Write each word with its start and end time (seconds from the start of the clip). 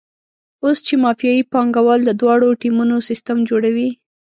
اوس 0.63 0.77
چې 0.87 0.93
مافیایي 1.03 1.43
پانګوال 1.53 1.99
د 2.05 2.11
دواړو 2.21 2.57
ټیمونو 2.61 2.95
سیستم 3.09 3.37
جوړوي. 3.49 3.89